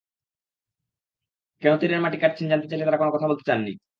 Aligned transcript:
কেন 1.61 1.73
তীরের 1.81 2.03
মাটি 2.03 2.17
কাটছেন 2.19 2.47
জানতে 2.51 2.67
চাইলে 2.69 2.85
তাঁরা 2.85 2.99
কোনো 3.01 3.11
কথা 3.13 3.29
বলতে 3.29 3.43
চাননি। 3.49 3.71